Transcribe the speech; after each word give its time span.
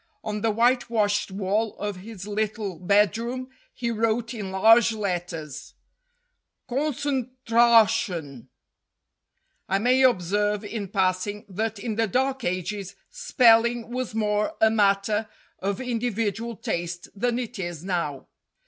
On 0.23 0.41
the 0.41 0.49
whitewashed 0.49 1.29
wall 1.29 1.75
of 1.77 1.97
his 1.97 2.25
little 2.27 2.79
bedroom 2.79 3.51
he 3.71 3.91
wrote 3.91 4.33
in 4.33 4.49
large 4.49 4.91
letters 4.93 5.75
"CONCENTRASHUN." 6.67 8.49
I 9.69 9.77
may 9.77 10.03
ob 10.03 10.23
serve 10.23 10.65
in 10.65 10.87
passing 10.87 11.45
that 11.49 11.77
in 11.77 11.97
the 11.97 12.07
Dark 12.07 12.43
Ages 12.43 12.95
spelling 13.11 13.91
was 13.91 14.15
more 14.15 14.55
a 14.59 14.71
matter 14.71 15.29
of 15.59 15.79
individual 15.79 16.55
taste 16.55 17.09
than 17.15 17.37
it 17.37 17.59
is 17.59 17.83
now. 17.83 18.25